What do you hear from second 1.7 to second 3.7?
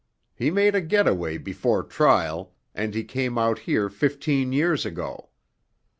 trial, and he came out